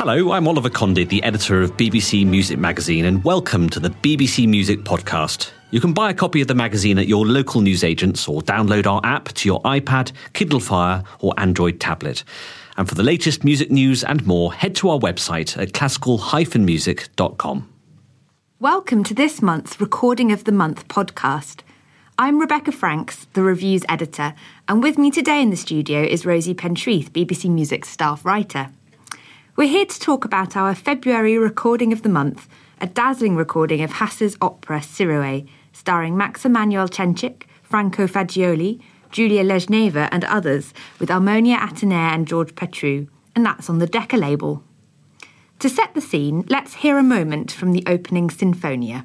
Hello, 0.00 0.32
I'm 0.32 0.48
Oliver 0.48 0.70
Condy, 0.70 1.04
the 1.04 1.22
editor 1.22 1.60
of 1.60 1.76
BBC 1.76 2.26
Music 2.26 2.58
Magazine, 2.58 3.04
and 3.04 3.22
welcome 3.22 3.68
to 3.68 3.78
the 3.78 3.90
BBC 3.90 4.48
Music 4.48 4.78
Podcast. 4.78 5.50
You 5.72 5.80
can 5.82 5.92
buy 5.92 6.08
a 6.08 6.14
copy 6.14 6.40
of 6.40 6.48
the 6.48 6.54
magazine 6.54 6.98
at 6.98 7.06
your 7.06 7.26
local 7.26 7.60
newsagents 7.60 8.26
or 8.26 8.40
download 8.40 8.86
our 8.86 9.02
app 9.04 9.26
to 9.34 9.46
your 9.46 9.60
iPad, 9.60 10.12
Kindle 10.32 10.58
Fire, 10.58 11.04
or 11.18 11.34
Android 11.36 11.80
tablet. 11.80 12.24
And 12.78 12.88
for 12.88 12.94
the 12.94 13.02
latest 13.02 13.44
music 13.44 13.70
news 13.70 14.02
and 14.02 14.26
more, 14.26 14.54
head 14.54 14.74
to 14.76 14.88
our 14.88 14.98
website 14.98 15.60
at 15.60 15.74
classical-music.com. 15.74 17.68
Welcome 18.58 19.04
to 19.04 19.12
this 19.12 19.42
month's 19.42 19.78
Recording 19.82 20.32
of 20.32 20.44
the 20.44 20.52
Month 20.52 20.88
podcast. 20.88 21.60
I'm 22.16 22.40
Rebecca 22.40 22.72
Franks, 22.72 23.26
the 23.34 23.42
reviews 23.42 23.82
editor, 23.86 24.32
and 24.66 24.82
with 24.82 24.96
me 24.96 25.10
today 25.10 25.42
in 25.42 25.50
the 25.50 25.58
studio 25.58 26.00
is 26.02 26.24
Rosie 26.24 26.54
Pentreath, 26.54 27.10
BBC 27.10 27.50
Music 27.50 27.84
staff 27.84 28.24
writer. 28.24 28.70
We're 29.56 29.68
here 29.68 29.84
to 29.84 30.00
talk 30.00 30.24
about 30.24 30.56
our 30.56 30.76
February 30.76 31.36
recording 31.36 31.92
of 31.92 32.02
the 32.02 32.08
month, 32.08 32.48
a 32.80 32.86
dazzling 32.86 33.34
recording 33.34 33.82
of 33.82 33.90
Hasse's 33.90 34.36
opera 34.40 34.78
Siroe, 34.78 35.46
starring 35.72 36.16
Max 36.16 36.44
Emanuel 36.44 36.88
Cencic, 36.88 37.42
Franco 37.64 38.06
Fagioli, 38.06 38.80
Julia 39.10 39.42
Lezhneva, 39.42 40.08
and 40.12 40.24
others, 40.24 40.72
with 41.00 41.08
Armonia 41.08 41.58
Atenea 41.58 42.14
and 42.14 42.28
George 42.28 42.54
Petrou, 42.54 43.08
and 43.34 43.44
that's 43.44 43.68
on 43.68 43.80
the 43.80 43.88
Decca 43.88 44.16
label. 44.16 44.62
To 45.58 45.68
set 45.68 45.94
the 45.94 46.00
scene, 46.00 46.46
let's 46.48 46.74
hear 46.74 46.96
a 46.96 47.02
moment 47.02 47.50
from 47.50 47.72
the 47.72 47.82
opening 47.88 48.28
Sinfonia. 48.28 49.04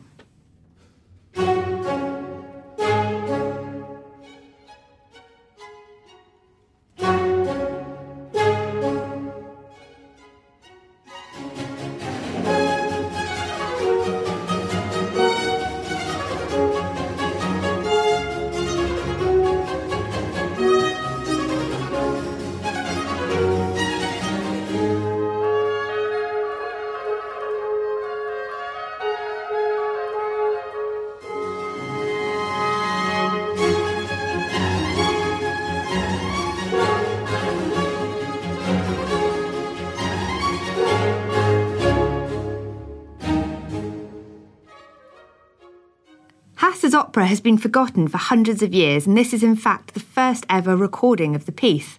Opera 46.95 47.27
has 47.27 47.41
been 47.41 47.57
forgotten 47.57 48.07
for 48.07 48.17
hundreds 48.17 48.63
of 48.63 48.73
years, 48.73 49.05
and 49.05 49.17
this 49.17 49.33
is 49.33 49.43
in 49.43 49.55
fact 49.55 49.93
the 49.93 49.99
first 49.99 50.45
ever 50.49 50.75
recording 50.75 51.35
of 51.35 51.45
the 51.45 51.51
piece. 51.51 51.97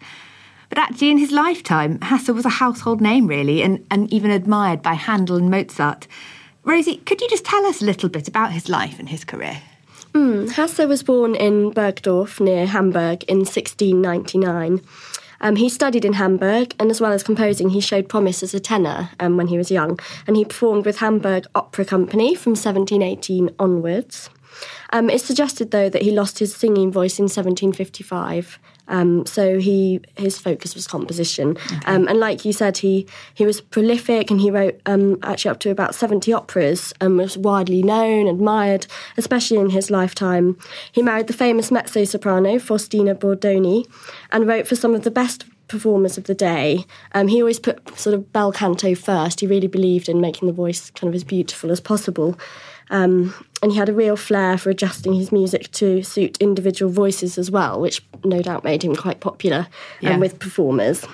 But 0.69 0.79
actually, 0.79 1.11
in 1.11 1.19
his 1.19 1.31
lifetime, 1.31 2.01
Hasse 2.01 2.29
was 2.31 2.45
a 2.45 2.51
household 2.51 3.01
name, 3.01 3.27
really, 3.27 3.63
and, 3.63 3.87
and 3.91 4.13
even 4.13 4.31
admired 4.31 4.83
by 4.83 4.95
Handel 4.95 5.37
and 5.37 5.51
Mozart. 5.51 6.09
Rosie, 6.65 6.97
could 6.97 7.21
you 7.21 7.29
just 7.29 7.45
tell 7.45 7.65
us 7.67 7.81
a 7.81 7.85
little 7.85 8.09
bit 8.09 8.27
about 8.27 8.53
his 8.53 8.69
life 8.69 8.99
and 8.99 9.09
his 9.09 9.25
career? 9.25 9.63
Mm, 10.15 10.51
Hasse 10.51 10.87
was 10.87 11.03
born 11.03 11.35
in 11.35 11.73
Bergedorf 11.73 12.41
near 12.41 12.67
Hamburg 12.67 13.23
in 13.25 13.41
1699. 13.41 14.81
Um, 15.41 15.57
he 15.57 15.69
studied 15.69 16.05
in 16.05 16.15
Hamburg, 16.15 16.75
and 16.81 16.91
as 16.91 17.01
well 17.01 17.13
as 17.13 17.23
composing, 17.23 17.69
he 17.69 17.81
showed 17.81 18.09
promise 18.09 18.43
as 18.43 18.55
a 18.55 18.61
tenor 18.61 19.11
um, 19.21 19.37
when 19.37 19.49
he 19.49 19.59
was 19.59 19.71
young, 19.71 20.01
and 20.27 20.37
he 20.37 20.45
performed 20.45 20.87
with 20.87 20.99
Hamburg 20.99 21.47
Opera 21.55 21.85
Company 21.85 22.35
from 22.35 22.53
1718 22.53 23.51
onwards. 23.59 24.31
Um, 24.91 25.11
it's 25.11 25.25
suggested, 25.25 25.71
though, 25.71 25.89
that 25.89 26.03
he 26.03 26.11
lost 26.11 26.39
his 26.39 26.55
singing 26.55 26.93
voice 26.93 27.19
in 27.19 27.25
1755. 27.25 28.59
Um, 28.89 29.27
so 29.27 29.59
he 29.59 30.01
his 30.17 30.39
focus 30.39 30.75
was 30.75 30.87
composition, 30.87 31.57
okay. 31.57 31.81
um, 31.87 32.07
and 32.07 32.21
like 32.21 32.45
you 32.45 32.53
said, 32.53 32.79
he 32.79 33.07
he 33.35 33.45
was 33.45 33.61
prolific 33.61 34.31
and 34.31 34.41
he 34.41 34.51
wrote 34.51 34.81
um, 34.87 35.19
actually 35.23 35.51
up 35.51 35.59
to 35.61 35.71
about 35.71 35.95
seventy 35.95 36.33
operas 36.33 36.93
and 37.01 37.19
was 37.19 37.37
widely 37.37 37.83
known, 37.83 38.29
admired, 38.29 38.87
especially 39.17 39.59
in 39.59 39.71
his 39.71 39.91
lifetime. 39.91 40.57
He 40.93 41.03
married 41.03 41.27
the 41.27 41.33
famous 41.33 41.71
mezzo 41.71 42.05
soprano 42.05 42.59
Faustina 42.59 43.15
Bordoni, 43.15 43.87
and 44.31 44.47
wrote 44.47 44.69
for 44.69 44.77
some 44.77 44.95
of 44.95 45.03
the 45.03 45.11
best 45.11 45.47
performers 45.69 46.17
of 46.17 46.25
the 46.25 46.35
day. 46.35 46.85
Um, 47.13 47.27
he 47.27 47.41
always 47.41 47.59
put 47.59 47.99
sort 47.99 48.15
of 48.15 48.33
bel 48.33 48.53
canto 48.53 48.95
first. 48.95 49.41
He 49.41 49.49
really 49.49 49.67
believed 49.67 50.09
in 50.09 50.21
making 50.21 50.47
the 50.47 50.55
voice 50.55 50.91
kind 50.91 51.09
of 51.09 51.15
as 51.17 51.25
beautiful 51.25 51.73
as 51.73 51.81
possible. 51.81 52.39
Um, 52.91 53.35
and 53.63 53.73
he 53.73 53.79
had 53.79 53.89
a 53.89 53.93
real 53.93 54.17
flair 54.17 54.59
for 54.59 54.71
adjusting 54.71 55.15
his 55.15 55.33
music 55.33 55.71
to 55.73 56.03
suit 56.03 56.37
individual 56.39 56.91
voices 56.91 57.39
as 57.39 57.51
well, 57.51 57.81
which 57.81 58.03
no 58.25 58.43
doubt 58.43 58.65
made 58.65 58.85
him 58.85 58.95
quite 58.95 59.21
popular 59.21 59.59
um, 59.59 59.67
yeah. 60.01 60.17
with 60.19 60.39
performers. 60.39 61.05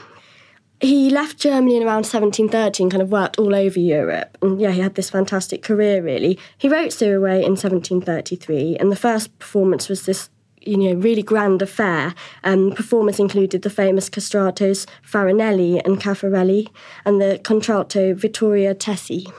He 0.80 1.10
left 1.10 1.38
Germany 1.38 1.76
in 1.76 1.84
around 1.84 2.04
1730 2.04 2.82
and 2.82 2.90
kind 2.90 3.02
of 3.02 3.12
worked 3.12 3.38
all 3.38 3.54
over 3.54 3.78
Europe. 3.78 4.36
And 4.42 4.60
yeah, 4.60 4.72
he 4.72 4.80
had 4.80 4.96
this 4.96 5.10
fantastic 5.10 5.62
career, 5.62 6.02
really. 6.02 6.38
He 6.58 6.68
wrote 6.68 6.90
Siroe 6.90 7.36
in 7.36 7.52
1733, 7.52 8.76
and 8.78 8.90
the 8.90 8.96
first 8.96 9.38
performance 9.38 9.88
was 9.88 10.06
this 10.06 10.28
you 10.66 10.76
know, 10.76 10.94
really 10.94 11.22
grand 11.22 11.62
affair. 11.62 12.14
Um, 12.44 12.72
performers 12.72 13.18
included 13.18 13.62
the 13.62 13.70
famous 13.70 14.08
castratos 14.08 14.86
Farinelli 15.08 15.80
and 15.84 16.00
Caffarelli 16.00 16.68
and 17.04 17.20
the 17.20 17.40
contralto 17.42 18.14
Vittoria 18.14 18.74
Tesi. 18.74 19.32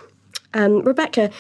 Um, 0.54 0.82
Rebecca, 0.82 1.32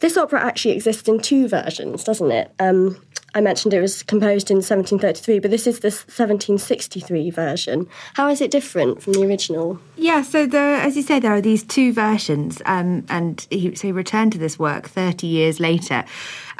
this 0.00 0.16
opera 0.16 0.40
actually 0.40 0.74
exists 0.74 1.08
in 1.08 1.20
two 1.20 1.48
versions, 1.48 2.04
doesn't 2.04 2.30
it? 2.30 2.52
Um, 2.58 3.00
I 3.34 3.40
mentioned 3.40 3.74
it 3.74 3.80
was 3.80 4.02
composed 4.02 4.50
in 4.50 4.56
1733, 4.56 5.38
but 5.38 5.50
this 5.50 5.66
is 5.66 5.80
the 5.80 5.88
1763 5.88 7.30
version. 7.30 7.86
How 8.14 8.28
is 8.28 8.40
it 8.40 8.50
different 8.50 9.02
from 9.02 9.12
the 9.12 9.22
original? 9.22 9.78
Yeah, 9.96 10.22
so 10.22 10.48
as 10.50 10.96
you 10.96 11.02
say, 11.02 11.20
there 11.20 11.34
are 11.34 11.40
these 11.40 11.62
two 11.62 11.92
versions, 11.92 12.62
um, 12.64 13.04
and 13.08 13.46
he, 13.50 13.74
so 13.74 13.88
he 13.88 13.92
returned 13.92 14.32
to 14.32 14.38
this 14.38 14.58
work 14.58 14.88
30 14.88 15.26
years 15.26 15.60
later, 15.60 16.04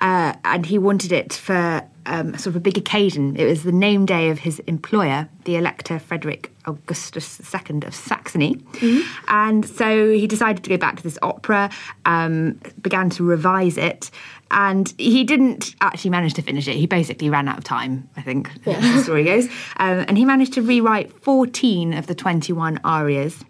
uh, 0.00 0.34
and 0.44 0.66
he 0.66 0.78
wanted 0.78 1.10
it 1.10 1.32
for 1.32 1.82
um, 2.08 2.32
sort 2.32 2.46
of 2.46 2.56
a 2.56 2.60
big 2.60 2.78
occasion. 2.78 3.36
It 3.36 3.44
was 3.44 3.62
the 3.62 3.72
name 3.72 4.06
day 4.06 4.30
of 4.30 4.40
his 4.40 4.58
employer, 4.60 5.28
the 5.44 5.56
Elector 5.56 5.98
Frederick 5.98 6.50
Augustus 6.66 7.40
II 7.54 7.82
of 7.86 7.94
Saxony. 7.94 8.56
Mm-hmm. 8.56 9.24
And 9.28 9.66
so 9.66 10.10
he 10.10 10.26
decided 10.26 10.64
to 10.64 10.70
go 10.70 10.76
back 10.76 10.96
to 10.96 11.02
this 11.02 11.18
opera, 11.22 11.70
um, 12.06 12.60
began 12.80 13.10
to 13.10 13.24
revise 13.24 13.76
it, 13.76 14.10
and 14.50 14.92
he 14.96 15.24
didn't 15.24 15.74
actually 15.80 16.10
manage 16.10 16.34
to 16.34 16.42
finish 16.42 16.66
it. 16.66 16.76
He 16.76 16.86
basically 16.86 17.28
ran 17.28 17.48
out 17.48 17.58
of 17.58 17.64
time, 17.64 18.08
I 18.16 18.22
think, 18.22 18.50
yeah. 18.64 18.80
the 18.80 19.02
story 19.02 19.24
goes. 19.24 19.44
Um, 19.76 20.04
and 20.08 20.16
he 20.16 20.24
managed 20.24 20.54
to 20.54 20.62
rewrite 20.62 21.12
14 21.12 21.92
of 21.92 22.06
the 22.06 22.14
21 22.14 22.80
arias. 22.84 23.44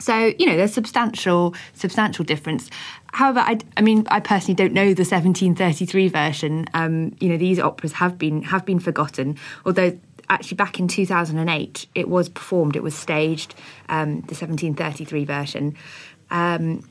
So 0.00 0.32
you 0.38 0.46
know, 0.46 0.56
there's 0.56 0.72
substantial 0.72 1.54
substantial 1.74 2.24
difference. 2.24 2.70
However, 3.12 3.40
I, 3.40 3.58
I 3.76 3.80
mean, 3.80 4.06
I 4.10 4.20
personally 4.20 4.54
don't 4.54 4.72
know 4.72 4.94
the 4.94 5.02
1733 5.02 6.08
version. 6.08 6.66
Um, 6.74 7.16
you 7.20 7.28
know, 7.28 7.36
these 7.36 7.58
operas 7.58 7.92
have 7.94 8.18
been 8.18 8.42
have 8.42 8.64
been 8.64 8.80
forgotten, 8.80 9.36
although 9.64 9.98
actually 10.28 10.56
back 10.56 10.78
in 10.78 10.88
2008 10.88 11.86
it 11.94 12.08
was 12.08 12.28
performed, 12.28 12.76
it 12.76 12.82
was 12.82 12.94
staged, 12.94 13.54
um, 13.88 14.20
the 14.22 14.34
1733 14.34 15.24
version. 15.24 15.76
Um, 16.30 16.88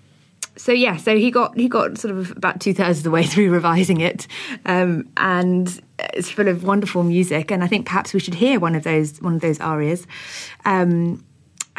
so 0.59 0.73
yeah, 0.73 0.97
so 0.97 1.17
he 1.17 1.31
got 1.31 1.55
he 1.57 1.69
got 1.69 1.97
sort 1.97 2.13
of 2.13 2.31
about 2.31 2.59
two 2.59 2.73
thirds 2.73 2.99
of 2.99 3.03
the 3.05 3.11
way 3.11 3.23
through 3.25 3.49
revising 3.49 4.01
it, 4.01 4.27
um, 4.65 5.07
and 5.15 5.81
it's 6.13 6.29
full 6.29 6.49
of 6.49 6.63
wonderful 6.63 7.03
music. 7.03 7.49
And 7.49 7.63
I 7.63 7.67
think 7.67 7.85
perhaps 7.85 8.13
we 8.13 8.19
should 8.19 8.35
hear 8.35 8.59
one 8.59 8.75
of 8.75 8.83
those 8.83 9.21
one 9.21 9.35
of 9.35 9.41
those 9.41 9.59
arias. 9.61 10.05
Um, 10.65 11.23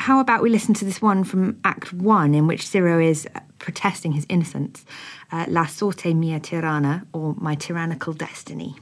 how 0.00 0.18
about 0.18 0.42
we 0.42 0.48
listen 0.48 0.72
to 0.72 0.84
this 0.86 1.02
one 1.02 1.24
from 1.24 1.60
Act 1.62 1.92
One, 1.92 2.34
in 2.34 2.46
which 2.46 2.66
Ciro 2.66 2.98
is 2.98 3.28
protesting 3.58 4.12
his 4.12 4.24
innocence, 4.30 4.86
uh, 5.30 5.44
La 5.46 5.66
Sorte 5.66 6.16
Mia 6.16 6.40
Tirana, 6.40 7.06
or 7.12 7.34
My 7.36 7.54
Tyrannical 7.54 8.14
Destiny. 8.14 8.76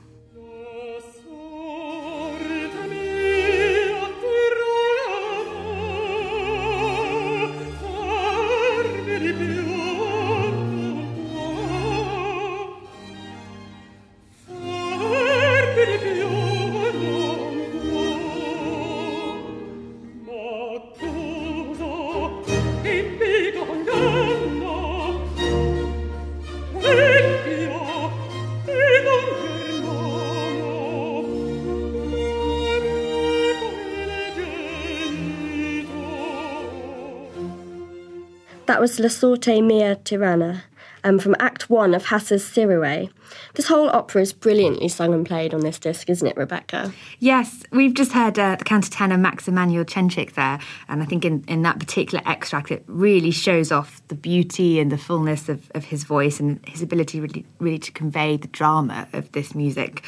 That 38.69 38.83
was 38.83 39.01
La 39.01 39.09
Sorte 39.09 39.65
Mia 39.65 39.97
Tirana 39.97 40.63
um, 41.03 41.19
from 41.19 41.35
Act 41.41 41.71
1 41.71 41.95
of 41.95 42.05
Hasse's 42.05 42.45
Siroe. 42.45 43.11
This 43.55 43.67
whole 43.67 43.89
opera 43.89 44.21
is 44.21 44.35
brilliantly 44.35 44.89
sung 44.89 45.15
and 45.15 45.25
played 45.25 45.55
on 45.55 45.61
this 45.61 45.79
disc, 45.79 46.11
isn't 46.11 46.29
it, 46.29 46.37
Rebecca? 46.37 46.93
Yes, 47.19 47.63
we've 47.73 47.95
just 47.95 48.13
heard 48.13 48.39
uh, 48.39 48.57
the 48.57 48.67
countertenor 48.67 49.19
Max 49.19 49.49
Emanuel 49.49 49.87
Cencic 49.87 50.35
there, 50.35 50.59
and 50.87 51.03
I 51.03 51.07
think 51.07 51.25
in, 51.25 51.45
in 51.49 51.63
that 51.63 51.79
particular 51.79 52.23
extract 52.27 52.71
it 52.71 52.85
really 52.87 53.31
shows 53.31 53.73
off 53.73 54.07
the 54.09 54.15
beauty 54.15 54.81
and 54.81 54.93
the 54.93 54.99
fullness 54.99 55.49
of, 55.49 55.71
of 55.75 55.85
his 55.85 56.05
voice 56.05 56.39
and 56.39 56.61
his 56.69 56.83
ability 56.83 57.23
really, 57.23 57.47
really 57.61 57.79
to 57.79 57.93
convey 57.93 58.37
the 58.37 58.49
drama 58.49 59.09
of 59.15 59.33
this 59.33 59.55
music. 59.55 60.05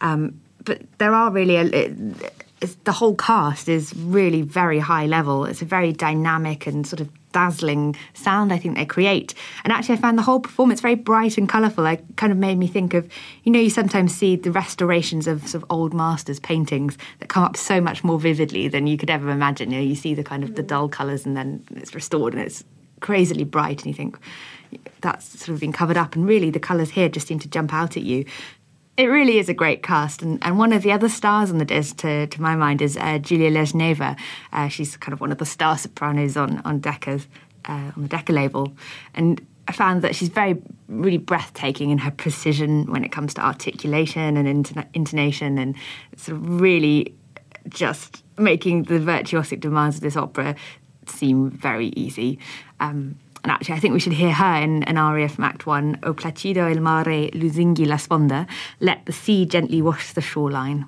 Um, 0.00 0.40
but 0.64 0.80
there 0.96 1.12
are 1.12 1.30
really 1.30 1.56
a, 1.56 1.64
it, 1.66 2.84
the 2.84 2.92
whole 2.92 3.14
cast 3.16 3.68
is 3.68 3.94
really 3.94 4.40
very 4.40 4.78
high 4.78 5.04
level. 5.04 5.44
It's 5.44 5.60
a 5.60 5.66
very 5.66 5.92
dynamic 5.92 6.66
and 6.66 6.86
sort 6.86 7.02
of 7.02 7.10
dazzling 7.32 7.96
sound 8.14 8.52
I 8.52 8.58
think 8.58 8.76
they 8.76 8.86
create. 8.86 9.34
And 9.64 9.72
actually, 9.72 9.96
I 9.96 9.98
found 9.98 10.18
the 10.18 10.22
whole 10.22 10.40
performance 10.40 10.80
very 10.80 10.94
bright 10.94 11.38
and 11.38 11.48
colourful. 11.48 11.86
It 11.86 12.04
kind 12.16 12.32
of 12.32 12.38
made 12.38 12.58
me 12.58 12.66
think 12.66 12.94
of, 12.94 13.10
you 13.44 13.52
know, 13.52 13.60
you 13.60 13.70
sometimes 13.70 14.14
see 14.14 14.36
the 14.36 14.52
restorations 14.52 15.26
of 15.26 15.46
sort 15.46 15.62
of 15.62 15.70
old 15.70 15.94
masters' 15.94 16.40
paintings 16.40 16.96
that 17.20 17.28
come 17.28 17.44
up 17.44 17.56
so 17.56 17.80
much 17.80 18.04
more 18.04 18.18
vividly 18.18 18.68
than 18.68 18.86
you 18.86 18.96
could 18.96 19.10
ever 19.10 19.30
imagine. 19.30 19.70
You 19.70 19.78
know, 19.78 19.84
you 19.84 19.94
see 19.94 20.14
the 20.14 20.24
kind 20.24 20.42
of 20.44 20.54
the 20.54 20.62
mm. 20.62 20.68
dull 20.68 20.88
colours 20.88 21.26
and 21.26 21.36
then 21.36 21.64
it's 21.76 21.94
restored 21.94 22.34
and 22.34 22.42
it's 22.42 22.64
crazily 23.00 23.44
bright, 23.44 23.78
and 23.78 23.86
you 23.86 23.94
think 23.94 24.18
that's 25.00 25.38
sort 25.38 25.50
of 25.50 25.60
been 25.60 25.72
covered 25.72 25.96
up. 25.96 26.16
And 26.16 26.26
really, 26.26 26.50
the 26.50 26.60
colours 26.60 26.90
here 26.90 27.08
just 27.08 27.28
seem 27.28 27.38
to 27.38 27.48
jump 27.48 27.72
out 27.72 27.96
at 27.96 28.02
you 28.02 28.24
it 28.98 29.06
really 29.06 29.38
is 29.38 29.48
a 29.48 29.54
great 29.54 29.84
cast, 29.84 30.22
and, 30.22 30.42
and 30.42 30.58
one 30.58 30.72
of 30.72 30.82
the 30.82 30.90
other 30.90 31.08
stars 31.08 31.52
on 31.52 31.58
the 31.58 31.64
disc, 31.64 31.98
to, 31.98 32.26
to 32.26 32.42
my 32.42 32.56
mind, 32.56 32.82
is 32.82 32.96
uh, 32.96 33.18
Julia 33.18 33.48
Lezhneva. 33.48 34.18
Uh, 34.52 34.66
she's 34.66 34.96
kind 34.96 35.12
of 35.12 35.20
one 35.20 35.30
of 35.30 35.38
the 35.38 35.46
star 35.46 35.78
sopranos 35.78 36.36
on 36.36 36.58
on 36.64 36.80
Decca's 36.80 37.28
uh, 37.66 37.92
on 37.96 38.02
the 38.02 38.08
Decca 38.08 38.32
label, 38.32 38.72
and 39.14 39.40
I 39.68 39.72
found 39.72 40.02
that 40.02 40.16
she's 40.16 40.30
very 40.30 40.60
really 40.88 41.16
breathtaking 41.18 41.90
in 41.90 41.98
her 41.98 42.10
precision 42.10 42.90
when 42.90 43.04
it 43.04 43.12
comes 43.12 43.34
to 43.34 43.40
articulation 43.40 44.36
and 44.36 44.48
intonation, 44.94 45.58
and 45.58 45.76
sort 46.16 46.36
of 46.36 46.60
really 46.60 47.14
just 47.68 48.24
making 48.36 48.84
the 48.84 48.98
virtuosic 48.98 49.60
demands 49.60 49.96
of 49.96 50.02
this 50.02 50.16
opera 50.16 50.56
seem 51.06 51.50
very 51.50 51.88
easy. 51.88 52.38
Um, 52.80 53.16
and 53.48 53.54
actually, 53.54 53.76
I 53.76 53.80
think 53.80 53.94
we 53.94 54.00
should 54.00 54.12
hear 54.12 54.34
her 54.34 54.56
in 54.56 54.82
an 54.82 54.98
aria 54.98 55.26
from 55.26 55.44
Act 55.44 55.66
One, 55.66 55.98
O 56.02 56.12
placido 56.12 56.70
il 56.70 56.82
mare 56.82 57.30
lusinghi 57.32 57.86
la 57.86 57.96
sponda, 57.96 58.46
let 58.80 59.06
the 59.06 59.12
sea 59.12 59.46
gently 59.46 59.80
wash 59.80 60.12
the 60.12 60.20
shoreline. 60.20 60.84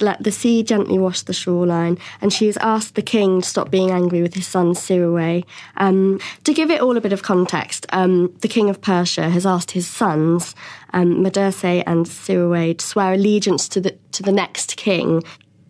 Let 0.00 0.22
the 0.22 0.32
Sea 0.32 0.62
Gently 0.62 0.98
Wash 0.98 1.22
the 1.22 1.32
Shoreline, 1.32 1.98
and 2.20 2.32
she 2.32 2.46
has 2.46 2.56
asked 2.58 2.94
the 2.94 3.02
king 3.02 3.40
to 3.40 3.48
stop 3.48 3.70
being 3.70 3.90
angry 3.90 4.22
with 4.22 4.34
his 4.34 4.46
son 4.46 4.74
Siroe. 4.74 5.44
Um, 5.76 6.20
to 6.44 6.54
give 6.54 6.70
it 6.70 6.80
all 6.80 6.96
a 6.96 7.00
bit 7.00 7.12
of 7.12 7.22
context, 7.22 7.86
um, 7.90 8.34
the 8.40 8.48
king 8.48 8.70
of 8.70 8.80
Persia 8.80 9.28
has 9.30 9.46
asked 9.46 9.72
his 9.72 9.86
sons, 9.86 10.54
um, 10.92 11.24
and 11.24 12.06
Siroe, 12.06 12.78
to 12.78 12.86
swear 12.86 13.14
allegiance 13.14 13.68
to 13.68 13.80
the, 13.80 13.96
to 14.12 14.22
the 14.22 14.32
next 14.32 14.76
king. 14.76 15.22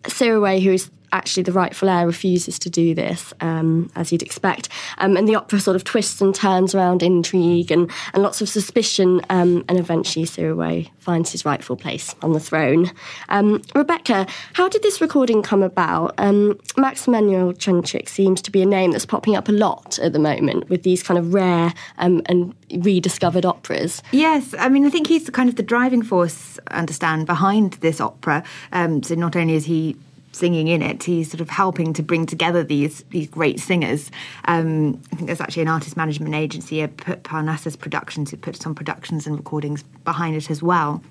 Siroe, 0.03 0.61
who 0.61 0.71
is 0.71 0.91
actually 1.13 1.43
the 1.43 1.51
rightful 1.51 1.89
heir 1.89 2.05
refuses 2.05 2.59
to 2.59 2.69
do 2.69 2.93
this, 2.93 3.33
um, 3.39 3.89
as 3.95 4.11
you'd 4.11 4.23
expect. 4.23 4.67
Um, 4.97 5.15
and 5.15 5.27
the 5.27 5.35
opera 5.35 5.59
sort 5.59 5.75
of 5.75 5.83
twists 5.83 6.19
and 6.19 6.35
turns 6.35 6.75
around 6.75 7.03
intrigue 7.03 7.71
and, 7.71 7.89
and 8.13 8.23
lots 8.23 8.41
of 8.41 8.49
suspicion, 8.49 9.21
um, 9.29 9.63
and 9.69 9.79
eventually 9.79 10.25
Siroe 10.25 10.89
finds 10.97 11.31
his 11.31 11.45
rightful 11.45 11.75
place 11.75 12.15
on 12.21 12.33
the 12.33 12.39
throne. 12.39 12.91
Um, 13.29 13.61
Rebecca, 13.75 14.25
how 14.53 14.67
did 14.67 14.81
this 14.81 14.99
recording 14.99 15.43
come 15.43 15.63
about? 15.63 16.15
Um, 16.17 16.59
Max 16.77 17.07
Emanuel 17.07 17.53
Cencic 17.53 18.09
seems 18.09 18.41
to 18.41 18.51
be 18.51 18.61
a 18.61 18.65
name 18.65 18.91
that's 18.91 19.05
popping 19.05 19.35
up 19.35 19.47
a 19.47 19.51
lot 19.51 19.99
at 19.99 20.13
the 20.13 20.19
moment 20.19 20.69
with 20.69 20.83
these 20.83 21.03
kind 21.03 21.17
of 21.17 21.33
rare 21.33 21.73
um, 21.99 22.21
and 22.25 22.55
rediscovered 22.77 23.45
operas. 23.45 24.01
Yes, 24.11 24.55
I 24.57 24.69
mean, 24.69 24.85
I 24.85 24.89
think 24.89 25.07
he's 25.07 25.29
kind 25.29 25.49
of 25.49 25.55
the 25.55 25.63
driving 25.63 26.01
force, 26.01 26.59
I 26.69 26.79
understand, 26.79 27.27
behind 27.27 27.73
this 27.73 28.01
opera. 28.01 28.43
so 28.71 29.15
not 29.15 29.35
only 29.35 29.53
is 29.53 29.65
he 29.65 29.95
singing 30.33 30.67
in 30.67 30.81
it. 30.81 31.03
He's 31.03 31.31
sort 31.31 31.41
of 31.41 31.49
helping 31.49 31.93
to 31.93 32.03
bring 32.03 32.25
together 32.25 32.63
these 32.63 33.03
these 33.09 33.27
great 33.27 33.59
singers. 33.59 34.11
Um, 34.45 35.01
I 35.11 35.15
think 35.15 35.27
there's 35.27 35.41
actually 35.41 35.63
an 35.63 35.69
artist 35.69 35.95
management 35.95 36.35
agency, 36.35 36.81
a 36.81 36.87
Parnassus 36.87 37.75
Productions, 37.75 38.31
who 38.31 38.37
puts 38.37 38.65
on 38.65 38.75
productions 38.75 39.25
and 39.27 39.37
recordings 39.37 39.83
behind 40.03 40.35
it 40.35 40.49
as 40.49 40.61
well. 40.61 41.01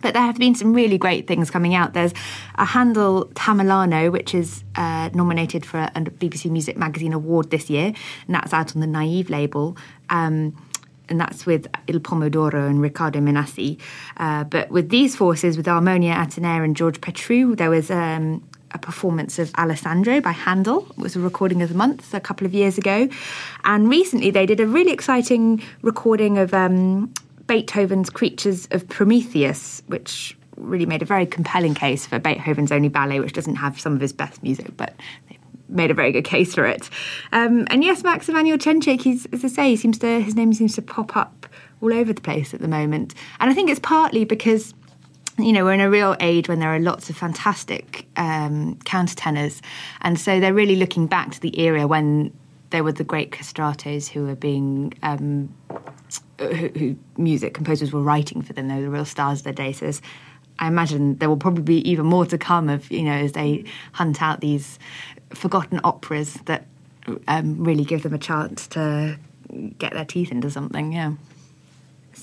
But 0.00 0.14
there 0.14 0.22
have 0.22 0.38
been 0.38 0.54
some 0.54 0.74
really 0.74 0.98
great 0.98 1.26
things 1.26 1.50
coming 1.50 1.74
out. 1.74 1.92
There's 1.92 2.14
a 2.54 2.64
Handel 2.64 3.26
Tamerlano, 3.34 4.12
which 4.12 4.34
is 4.34 4.62
uh, 4.76 5.10
nominated 5.12 5.66
for 5.66 5.78
a, 5.80 5.90
BBC 5.90 6.50
Music 6.50 6.76
Magazine 6.76 7.12
award 7.12 7.50
this 7.50 7.68
year, 7.68 7.92
and 8.26 8.34
that's 8.34 8.52
out 8.52 8.74
on 8.74 8.80
the 8.80 8.86
Naive 8.86 9.28
label. 9.28 9.76
Um, 10.10 10.56
and 11.08 11.18
that's 11.18 11.46
with 11.46 11.66
Il 11.86 12.00
Pomo 12.00 12.28
d'Oro 12.28 12.66
and 12.66 12.82
Riccardo 12.82 13.20
Minasi. 13.20 13.80
Uh, 14.18 14.44
but 14.44 14.70
with 14.70 14.90
these 14.90 15.16
forces, 15.16 15.56
with 15.56 15.64
Armonia 15.64 16.14
Atenea 16.14 16.62
and 16.62 16.76
George 16.76 17.00
Petrou, 17.00 17.56
there 17.56 17.70
was 17.70 17.90
um, 17.90 18.46
a 18.72 18.78
performance 18.78 19.38
of 19.38 19.52
Alessandro 19.56 20.20
by 20.20 20.32
Handel. 20.32 20.86
It 20.90 20.98
was 20.98 21.16
a 21.16 21.20
recording 21.20 21.62
of 21.62 21.68
the 21.68 21.74
month 21.74 22.12
a 22.14 22.20
couple 22.20 22.46
of 22.46 22.54
years 22.54 22.78
ago. 22.78 23.08
And 23.64 23.88
recently 23.88 24.30
they 24.30 24.46
did 24.46 24.60
a 24.60 24.66
really 24.66 24.92
exciting 24.92 25.62
recording 25.82 26.38
of 26.38 26.52
um, 26.54 27.12
Beethoven's 27.46 28.10
Creatures 28.10 28.68
of 28.70 28.88
Prometheus, 28.88 29.82
which 29.86 30.36
really 30.56 30.86
made 30.86 31.02
a 31.02 31.06
very 31.06 31.26
compelling 31.26 31.74
case 31.74 32.06
for 32.06 32.18
Beethoven's 32.18 32.72
only 32.72 32.88
ballet, 32.88 33.20
which 33.20 33.32
doesn't 33.32 33.56
have 33.56 33.80
some 33.80 33.94
of 33.94 34.00
his 34.00 34.12
best 34.12 34.42
music, 34.42 34.76
but 34.76 34.94
they 35.28 35.38
made 35.68 35.90
a 35.90 35.94
very 35.94 36.12
good 36.12 36.24
case 36.24 36.54
for 36.54 36.66
it. 36.66 36.90
Um, 37.32 37.66
and 37.70 37.84
yes, 37.84 38.02
Max 38.02 38.28
Emanuel 38.28 38.58
Cencic, 38.58 39.02
he's, 39.02 39.26
as 39.26 39.44
I 39.44 39.48
say, 39.48 39.70
he 39.70 39.76
seems 39.76 39.98
to, 39.98 40.20
his 40.20 40.34
name 40.34 40.52
seems 40.52 40.74
to 40.74 40.82
pop 40.82 41.16
up 41.16 41.46
all 41.80 41.92
over 41.92 42.12
the 42.12 42.20
place 42.20 42.52
at 42.52 42.60
the 42.60 42.68
moment. 42.68 43.14
And 43.40 43.50
I 43.50 43.54
think 43.54 43.70
it's 43.70 43.80
partly 43.80 44.24
because 44.24 44.74
you 45.38 45.52
know, 45.52 45.64
we're 45.64 45.74
in 45.74 45.80
a 45.80 45.90
real 45.90 46.16
age 46.20 46.48
when 46.48 46.58
there 46.58 46.74
are 46.74 46.80
lots 46.80 47.08
of 47.10 47.16
fantastic 47.16 48.06
um, 48.16 48.76
countertenors. 48.84 49.60
And 50.00 50.18
so 50.18 50.40
they're 50.40 50.54
really 50.54 50.76
looking 50.76 51.06
back 51.06 51.30
to 51.32 51.40
the 51.40 51.60
era 51.60 51.86
when 51.86 52.32
there 52.70 52.84
were 52.84 52.92
the 52.92 53.04
great 53.04 53.30
castratos 53.30 54.08
who 54.08 54.24
were 54.26 54.34
being 54.34 54.92
um, 55.02 55.54
who, 56.38 56.68
who 56.68 56.96
music 57.16 57.54
composers 57.54 57.92
were 57.92 58.02
writing 58.02 58.42
for 58.42 58.52
them. 58.52 58.68
They 58.68 58.76
were 58.76 58.82
the 58.82 58.90
real 58.90 59.04
stars 59.04 59.40
of 59.40 59.44
their 59.44 59.52
day. 59.52 59.72
So 59.72 59.90
I 60.58 60.66
imagine 60.66 61.16
there 61.16 61.28
will 61.28 61.36
probably 61.36 61.62
be 61.62 61.88
even 61.88 62.06
more 62.06 62.26
to 62.26 62.36
come 62.36 62.68
of 62.68 62.90
you 62.90 63.02
know 63.02 63.12
as 63.12 63.32
they 63.32 63.64
hunt 63.92 64.20
out 64.20 64.40
these 64.40 64.78
forgotten 65.30 65.80
operas 65.84 66.34
that 66.46 66.66
um, 67.26 67.62
really 67.62 67.84
give 67.84 68.02
them 68.02 68.12
a 68.12 68.18
chance 68.18 68.66
to 68.68 69.18
get 69.78 69.92
their 69.92 70.04
teeth 70.04 70.30
into 70.30 70.50
something. 70.50 70.92
Yeah. 70.92 71.12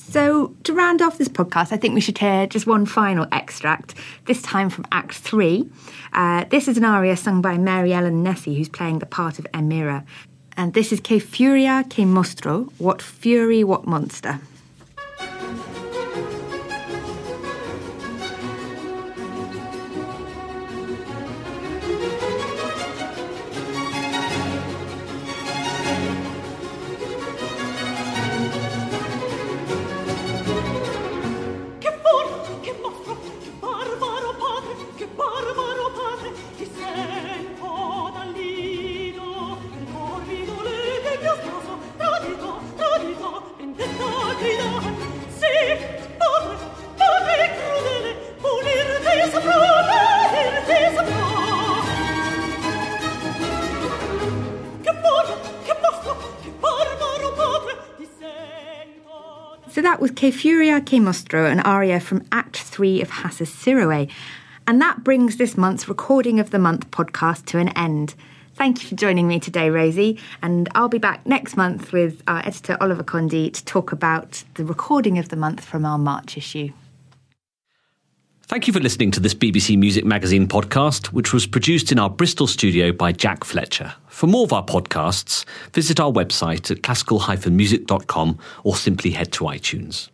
So, 0.07 0.55
to 0.63 0.73
round 0.73 1.01
off 1.01 1.17
this 1.17 1.27
podcast, 1.27 1.73
I 1.73 1.77
think 1.77 1.93
we 1.93 1.99
should 1.99 2.17
hear 2.17 2.47
just 2.47 2.67
one 2.67 2.85
final 2.85 3.27
extract, 3.31 3.95
this 4.25 4.41
time 4.41 4.69
from 4.69 4.85
Act 4.91 5.13
3. 5.15 5.69
Uh, 6.13 6.45
this 6.45 6.67
is 6.67 6.77
an 6.77 6.85
aria 6.85 7.17
sung 7.17 7.41
by 7.41 7.57
Mary 7.57 7.91
Ellen 7.91 8.23
Nesi, 8.23 8.55
who's 8.55 8.69
playing 8.69 8.99
the 8.99 9.05
part 9.05 9.39
of 9.39 9.47
Emira. 9.53 10.05
And 10.55 10.73
this 10.73 10.93
is 10.93 11.01
Che 11.01 11.19
Furia, 11.19 11.83
Che 11.89 12.05
Mostro, 12.05 12.71
What 12.77 13.01
Fury, 13.01 13.63
What 13.63 13.87
Monster. 13.87 14.39
Furia, 60.31 60.81
Che 60.81 60.99
Mostro, 60.99 61.45
an 61.45 61.59
aria 61.59 61.99
from 61.99 62.25
Act 62.31 62.57
3 62.57 63.01
of 63.01 63.09
Hasses 63.09 63.49
Siroe. 63.49 64.09
And 64.67 64.81
that 64.81 65.03
brings 65.03 65.37
this 65.37 65.57
month's 65.57 65.87
Recording 65.87 66.39
of 66.39 66.49
the 66.49 66.59
Month 66.59 66.89
podcast 66.91 67.45
to 67.47 67.59
an 67.59 67.69
end. 67.69 68.15
Thank 68.55 68.81
you 68.81 68.89
for 68.89 68.95
joining 68.95 69.27
me 69.27 69.39
today, 69.39 69.69
Rosie. 69.69 70.19
And 70.41 70.69
I'll 70.75 70.89
be 70.89 70.97
back 70.97 71.25
next 71.25 71.57
month 71.57 71.91
with 71.91 72.23
our 72.27 72.39
editor, 72.39 72.77
Oliver 72.79 73.03
Condy, 73.03 73.49
to 73.49 73.65
talk 73.65 73.91
about 73.91 74.43
the 74.53 74.63
Recording 74.63 75.17
of 75.17 75.29
the 75.29 75.35
Month 75.35 75.63
from 75.63 75.85
our 75.85 75.97
March 75.97 76.37
issue. 76.37 76.71
Thank 78.47 78.67
you 78.67 78.73
for 78.73 78.79
listening 78.79 79.09
to 79.11 79.19
this 79.19 79.33
BBC 79.33 79.75
Music 79.77 80.05
Magazine 80.05 80.47
podcast, 80.47 81.07
which 81.07 81.33
was 81.33 81.47
produced 81.47 81.91
in 81.91 81.97
our 81.97 82.11
Bristol 82.11 82.45
studio 82.45 82.91
by 82.91 83.11
Jack 83.11 83.43
Fletcher. 83.43 83.95
For 84.07 84.27
more 84.27 84.43
of 84.43 84.53
our 84.53 84.63
podcasts, 84.63 85.45
visit 85.73 85.99
our 85.99 86.11
website 86.11 86.69
at 86.69 86.83
classical-music.com 86.83 88.37
or 88.63 88.75
simply 88.75 89.11
head 89.11 89.31
to 89.33 89.45
iTunes. 89.45 90.09